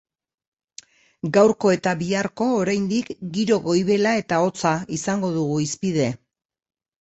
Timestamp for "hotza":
4.47-4.73